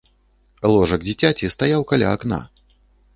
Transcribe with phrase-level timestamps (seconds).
[0.75, 2.39] Ложак дзіцяці стаяў каля акна.